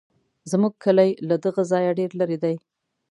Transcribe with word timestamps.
زموږ 0.51 0.73
کلی 0.83 1.09
له 1.29 1.35
دغه 1.45 1.61
ځایه 1.71 1.91
ډېر 1.99 2.11
لرې 2.19 2.37
دی. 2.43 2.55